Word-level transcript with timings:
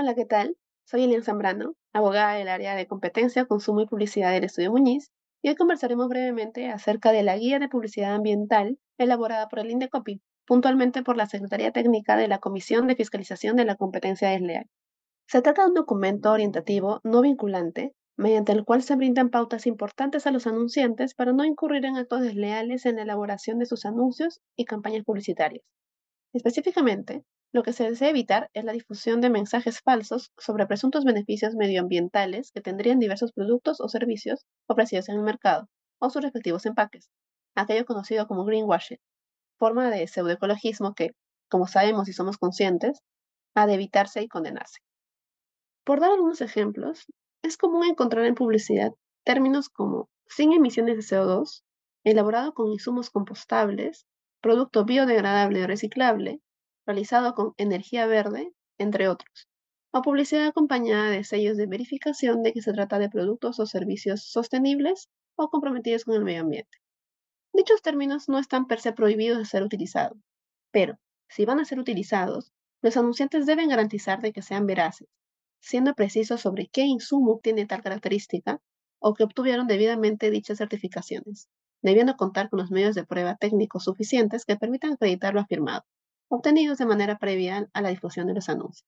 Hola, 0.00 0.14
¿qué 0.14 0.26
tal? 0.26 0.56
Soy 0.84 1.02
Elian 1.02 1.24
Zambrano, 1.24 1.74
abogada 1.92 2.34
del 2.34 2.46
área 2.46 2.76
de 2.76 2.86
competencia, 2.86 3.46
consumo 3.46 3.80
y 3.80 3.86
publicidad 3.86 4.30
del 4.30 4.44
Estudio 4.44 4.70
Muñiz, 4.70 5.10
y 5.42 5.48
hoy 5.48 5.56
conversaremos 5.56 6.08
brevemente 6.08 6.70
acerca 6.70 7.10
de 7.10 7.24
la 7.24 7.36
guía 7.36 7.58
de 7.58 7.68
publicidad 7.68 8.14
ambiental 8.14 8.78
elaborada 8.96 9.48
por 9.48 9.58
el 9.58 9.72
INDECOPI, 9.72 10.22
puntualmente 10.46 11.02
por 11.02 11.16
la 11.16 11.26
Secretaría 11.26 11.72
Técnica 11.72 12.16
de 12.16 12.28
la 12.28 12.38
Comisión 12.38 12.86
de 12.86 12.94
Fiscalización 12.94 13.56
de 13.56 13.64
la 13.64 13.74
Competencia 13.74 14.28
Desleal. 14.28 14.66
Se 15.26 15.42
trata 15.42 15.62
de 15.62 15.70
un 15.70 15.74
documento 15.74 16.30
orientativo 16.30 17.00
no 17.02 17.20
vinculante, 17.20 17.92
mediante 18.16 18.52
el 18.52 18.64
cual 18.64 18.84
se 18.84 18.94
brindan 18.94 19.30
pautas 19.30 19.66
importantes 19.66 20.28
a 20.28 20.30
los 20.30 20.46
anunciantes 20.46 21.14
para 21.14 21.32
no 21.32 21.44
incurrir 21.44 21.84
en 21.86 21.96
actos 21.96 22.20
desleales 22.20 22.86
en 22.86 22.94
la 22.94 23.02
elaboración 23.02 23.58
de 23.58 23.66
sus 23.66 23.84
anuncios 23.84 24.40
y 24.54 24.64
campañas 24.64 25.02
publicitarias. 25.02 25.64
Específicamente, 26.32 27.24
lo 27.52 27.62
que 27.62 27.72
se 27.72 27.88
desea 27.88 28.10
evitar 28.10 28.50
es 28.52 28.64
la 28.64 28.72
difusión 28.72 29.20
de 29.20 29.30
mensajes 29.30 29.80
falsos 29.80 30.32
sobre 30.36 30.66
presuntos 30.66 31.04
beneficios 31.04 31.54
medioambientales 31.54 32.52
que 32.52 32.60
tendrían 32.60 32.98
diversos 32.98 33.32
productos 33.32 33.80
o 33.80 33.88
servicios 33.88 34.44
ofrecidos 34.66 35.08
en 35.08 35.16
el 35.16 35.22
mercado 35.22 35.68
o 35.98 36.10
sus 36.10 36.22
respectivos 36.22 36.66
empaques, 36.66 37.08
aquello 37.54 37.86
conocido 37.86 38.26
como 38.26 38.44
greenwashing, 38.44 38.98
forma 39.58 39.90
de 39.90 40.06
pseudoecologismo 40.06 40.94
que, 40.94 41.12
como 41.48 41.66
sabemos 41.66 42.08
y 42.08 42.12
somos 42.12 42.36
conscientes, 42.36 43.00
ha 43.54 43.66
de 43.66 43.74
evitarse 43.74 44.22
y 44.22 44.28
condenarse. 44.28 44.80
Por 45.84 46.00
dar 46.00 46.10
algunos 46.12 46.42
ejemplos, 46.42 47.06
es 47.42 47.56
común 47.56 47.84
encontrar 47.84 48.26
en 48.26 48.34
publicidad 48.34 48.92
términos 49.24 49.70
como 49.70 50.08
sin 50.26 50.52
emisiones 50.52 50.96
de 50.96 51.16
CO2, 51.16 51.62
elaborado 52.04 52.52
con 52.52 52.70
insumos 52.70 53.08
compostables, 53.10 54.06
producto 54.40 54.84
biodegradable 54.84 55.64
o 55.64 55.66
reciclable, 55.66 56.40
realizado 56.88 57.34
con 57.34 57.52
energía 57.58 58.06
verde, 58.06 58.50
entre 58.78 59.10
otros, 59.10 59.46
o 59.92 60.00
publicidad 60.00 60.46
acompañada 60.46 61.10
de 61.10 61.22
sellos 61.22 61.58
de 61.58 61.66
verificación 61.66 62.42
de 62.42 62.54
que 62.54 62.62
se 62.62 62.72
trata 62.72 62.98
de 62.98 63.10
productos 63.10 63.60
o 63.60 63.66
servicios 63.66 64.22
sostenibles 64.22 65.10
o 65.36 65.50
comprometidos 65.50 66.04
con 66.04 66.14
el 66.14 66.24
medio 66.24 66.40
ambiente. 66.40 66.78
Dichos 67.52 67.82
términos 67.82 68.30
no 68.30 68.38
están 68.38 68.66
per 68.66 68.80
se 68.80 68.94
prohibidos 68.94 69.36
de 69.36 69.44
ser 69.44 69.62
utilizados, 69.64 70.16
pero 70.70 70.98
si 71.28 71.44
van 71.44 71.60
a 71.60 71.66
ser 71.66 71.78
utilizados, 71.78 72.54
los 72.80 72.96
anunciantes 72.96 73.44
deben 73.44 73.68
garantizar 73.68 74.22
de 74.22 74.32
que 74.32 74.40
sean 74.40 74.64
veraces, 74.64 75.08
siendo 75.60 75.92
precisos 75.94 76.40
sobre 76.40 76.68
qué 76.68 76.86
insumo 76.86 77.38
tiene 77.42 77.66
tal 77.66 77.82
característica 77.82 78.62
o 78.98 79.12
que 79.12 79.24
obtuvieron 79.24 79.66
debidamente 79.66 80.30
dichas 80.30 80.56
certificaciones, 80.56 81.50
debiendo 81.82 82.16
contar 82.16 82.48
con 82.48 82.60
los 82.60 82.70
medios 82.70 82.94
de 82.94 83.04
prueba 83.04 83.36
técnicos 83.36 83.84
suficientes 83.84 84.46
que 84.46 84.56
permitan 84.56 84.94
acreditar 84.94 85.34
lo 85.34 85.40
afirmado 85.40 85.84
obtenidos 86.28 86.78
de 86.78 86.86
manera 86.86 87.18
previa 87.18 87.68
a 87.72 87.80
la 87.80 87.88
difusión 87.88 88.26
de 88.26 88.34
los 88.34 88.48
anuncios. 88.48 88.86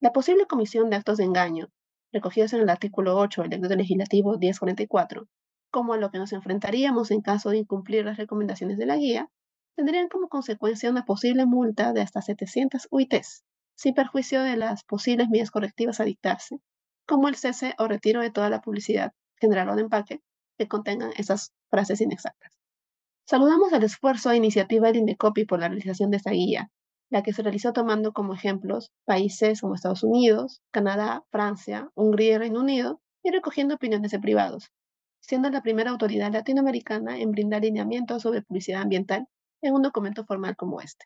La 0.00 0.12
posible 0.12 0.46
comisión 0.46 0.90
de 0.90 0.96
actos 0.96 1.18
de 1.18 1.24
engaño, 1.24 1.68
recogidos 2.12 2.52
en 2.52 2.60
el 2.60 2.70
artículo 2.70 3.16
8 3.18 3.42
del 3.42 3.50
Decreto 3.50 3.76
Legislativo 3.76 4.38
1044, 4.38 5.26
como 5.70 5.92
a 5.92 5.98
lo 5.98 6.10
que 6.10 6.18
nos 6.18 6.32
enfrentaríamos 6.32 7.10
en 7.10 7.20
caso 7.20 7.50
de 7.50 7.58
incumplir 7.58 8.04
las 8.04 8.16
recomendaciones 8.16 8.78
de 8.78 8.86
la 8.86 8.96
guía, 8.96 9.30
tendrían 9.76 10.08
como 10.08 10.28
consecuencia 10.28 10.90
una 10.90 11.04
posible 11.04 11.46
multa 11.46 11.92
de 11.92 12.00
hasta 12.00 12.22
700 12.22 12.88
UITs, 12.90 13.44
sin 13.76 13.94
perjuicio 13.94 14.42
de 14.42 14.56
las 14.56 14.82
posibles 14.82 15.28
medidas 15.28 15.50
correctivas 15.50 16.00
a 16.00 16.04
dictarse, 16.04 16.60
como 17.06 17.28
el 17.28 17.36
cese 17.36 17.74
o 17.78 17.86
retiro 17.86 18.20
de 18.20 18.30
toda 18.30 18.50
la 18.50 18.60
publicidad 18.60 19.12
general 19.36 19.68
o 19.70 19.76
de 19.76 19.82
empaque 19.82 20.20
que 20.58 20.66
contengan 20.66 21.12
esas 21.16 21.52
frases 21.70 22.00
inexactas. 22.00 22.57
Saludamos 23.28 23.70
el 23.74 23.82
esfuerzo 23.82 24.30
e 24.30 24.38
iniciativa 24.38 24.86
del 24.86 25.00
INDECOPI 25.00 25.44
por 25.44 25.60
la 25.60 25.68
realización 25.68 26.10
de 26.10 26.16
esta 26.16 26.30
guía, 26.30 26.70
la 27.10 27.22
que 27.22 27.34
se 27.34 27.42
realizó 27.42 27.74
tomando 27.74 28.14
como 28.14 28.32
ejemplos 28.32 28.90
países 29.04 29.60
como 29.60 29.74
Estados 29.74 30.02
Unidos, 30.02 30.62
Canadá, 30.70 31.26
Francia, 31.30 31.90
Hungría 31.94 32.36
y 32.36 32.38
Reino 32.38 32.60
Unido, 32.60 33.02
y 33.22 33.30
recogiendo 33.30 33.74
opiniones 33.74 34.12
de 34.12 34.18
privados, 34.18 34.72
siendo 35.20 35.50
la 35.50 35.60
primera 35.60 35.90
autoridad 35.90 36.32
latinoamericana 36.32 37.18
en 37.18 37.32
brindar 37.32 37.60
lineamientos 37.60 38.22
sobre 38.22 38.40
publicidad 38.40 38.80
ambiental 38.80 39.26
en 39.60 39.74
un 39.74 39.82
documento 39.82 40.24
formal 40.24 40.56
como 40.56 40.80
este. 40.80 41.04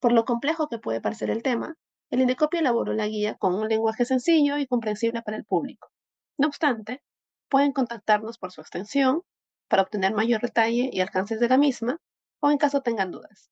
Por 0.00 0.10
lo 0.10 0.24
complejo 0.24 0.66
que 0.66 0.80
puede 0.80 1.00
parecer 1.00 1.30
el 1.30 1.44
tema, 1.44 1.76
el 2.10 2.22
INDECOPI 2.22 2.58
elaboró 2.58 2.92
la 2.94 3.06
guía 3.06 3.36
con 3.36 3.54
un 3.54 3.68
lenguaje 3.68 4.06
sencillo 4.06 4.58
y 4.58 4.66
comprensible 4.66 5.22
para 5.22 5.36
el 5.36 5.44
público. 5.44 5.88
No 6.36 6.48
obstante, 6.48 7.00
pueden 7.48 7.70
contactarnos 7.70 8.38
por 8.38 8.50
su 8.50 8.60
extensión 8.60 9.22
para 9.68 9.82
obtener 9.82 10.14
mayor 10.14 10.40
detalle 10.40 10.90
y 10.92 11.00
alcances 11.00 11.40
de 11.40 11.48
la 11.48 11.58
misma, 11.58 11.98
o 12.40 12.50
en 12.50 12.58
caso 12.58 12.82
tengan 12.82 13.10
dudas. 13.10 13.50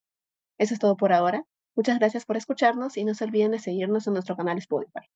Eso 0.58 0.74
es 0.74 0.80
todo 0.80 0.96
por 0.96 1.12
ahora. 1.12 1.44
Muchas 1.76 1.98
gracias 1.98 2.24
por 2.26 2.36
escucharnos 2.36 2.96
y 2.96 3.04
no 3.04 3.14
se 3.14 3.24
olviden 3.24 3.52
de 3.52 3.58
seguirnos 3.58 4.06
en 4.06 4.14
nuestro 4.14 4.36
canal 4.36 4.58
Spotify. 4.58 5.08